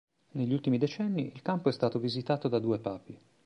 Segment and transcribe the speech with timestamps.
[0.31, 3.19] Negli ultimi decenni, il campo è stato visitato da due Papi.